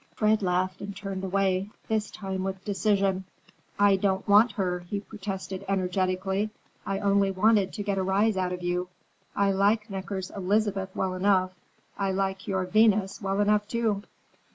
[0.15, 3.23] Fred laughed and turned away, this time with decision.
[3.77, 6.49] "I don't want her!" he protested energetically.
[6.87, 8.89] "I only wanted to get a rise out of you.
[9.35, 11.51] I like Necker's Elizabeth well enough.
[11.99, 14.01] I like your Venus well enough, too."